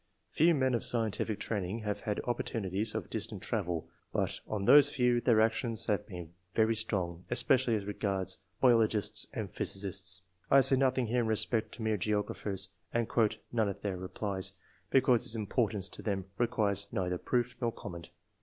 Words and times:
Few 0.31 0.55
men 0.55 0.73
of 0.73 0.83
scientific 0.83 1.39
training 1.39 1.81
have 1.81 1.99
had 1.99 2.19
op 2.23 2.39
portunities 2.39 2.95
of 2.95 3.07
distant 3.11 3.43
travel, 3.43 3.87
but 4.11 4.39
on 4.47 4.65
those 4.65 4.89
few 4.89 5.21
their 5.21 5.39
action 5.39 5.69
has 5.73 5.85
been 6.07 6.33
very 6.55 6.73
strong, 6.73 7.23
especially 7.29 7.75
as 7.75 7.85
regards 7.85 8.39
biologists 8.59 9.27
and 9.31 9.51
physicists. 9.53 10.23
I 10.49 10.61
say 10.61 10.75
nothing 10.75 11.05
here 11.05 11.19
in 11.19 11.27
respect 11.27 11.71
to 11.73 11.83
mere 11.83 11.97
geographers, 11.97 12.69
and 12.91 13.07
quote. 13.07 13.37
none 13.51 13.69
of 13.69 13.83
their 13.83 13.95
replies, 13.95 14.53
because 14.89 15.27
its 15.27 15.35
importance 15.35 15.87
to 15.89 16.01
them 16.01 16.25
requires 16.39 16.87
neither 16.91 17.19
proof 17.19 17.55
nor 17.61 17.71
comment. 17.71 18.09